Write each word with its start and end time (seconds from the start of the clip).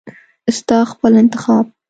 ستا 0.57 0.77
خپل 0.91 1.11
انتخاب. 1.21 1.65